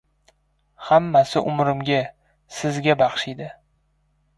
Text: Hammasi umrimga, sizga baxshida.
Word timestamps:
Hammasi 0.87 1.45
umrimga, 1.51 2.01
sizga 2.59 3.01
baxshida. 3.05 3.57